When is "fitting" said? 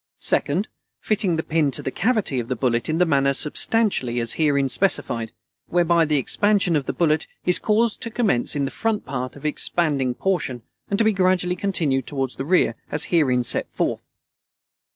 0.99-1.35